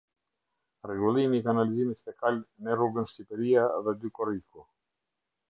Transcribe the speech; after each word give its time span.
Rregullimi 0.87 1.37
i 1.39 1.43
kanalizimit 1.47 2.01
fekal 2.07 2.41
ne 2.63 2.71
rrugen 2.79 3.07
Shqiperia 3.11 3.63
dhe 3.89 3.93
dy 4.01 4.09
Korriku 4.17 4.67